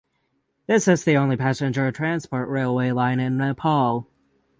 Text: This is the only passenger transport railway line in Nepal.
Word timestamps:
This 0.65 0.87
is 0.87 1.03
the 1.03 1.15
only 1.15 1.37
passenger 1.37 1.91
transport 1.91 2.49
railway 2.49 2.89
line 2.91 3.19
in 3.19 3.37
Nepal. 3.37 4.07